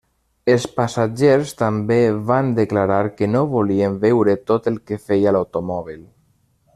Els 0.51 0.63
passatgers 0.77 1.51
també 1.59 1.97
van 2.31 2.49
declarar 2.61 2.99
que 3.19 3.29
no 3.37 3.45
volien 3.55 4.01
veure 4.09 4.37
tot 4.53 4.71
el 4.73 4.83
que 4.89 5.03
feia 5.09 5.35
l'automòbil. 5.39 6.05